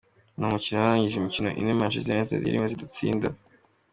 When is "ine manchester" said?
1.59-2.13